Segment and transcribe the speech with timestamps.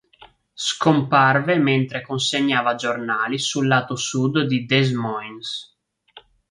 [0.55, 5.77] Scomparve mentre consegnava giornali sul lato sud di Des Moines.